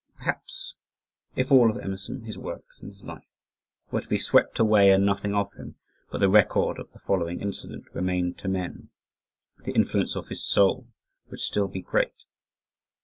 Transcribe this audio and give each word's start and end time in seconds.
Perhaps, 0.17 0.73
if 1.35 1.51
all 1.51 1.69
of 1.69 1.77
Emerson 1.77 2.21
his 2.23 2.35
works 2.35 2.79
and 2.79 2.89
his 2.89 3.03
life 3.03 3.27
were 3.91 4.01
to 4.01 4.07
be 4.07 4.17
swept 4.17 4.57
away, 4.57 4.89
and 4.89 5.05
nothing 5.05 5.35
of 5.35 5.53
him 5.53 5.75
but 6.09 6.17
the 6.17 6.27
record 6.27 6.79
of 6.79 6.91
the 6.91 6.97
following 6.97 7.39
incident 7.39 7.85
remained 7.93 8.39
to 8.39 8.47
men 8.47 8.89
the 9.63 9.73
influence 9.75 10.15
of 10.15 10.29
his 10.29 10.43
soul 10.43 10.87
would 11.29 11.39
still 11.39 11.67
be 11.67 11.81
great. 11.83 12.23